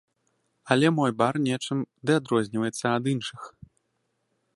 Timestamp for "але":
0.75-0.87